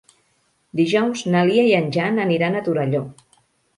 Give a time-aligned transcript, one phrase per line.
[0.79, 3.03] Dijous na Lia i en Jan aniran a Torelló.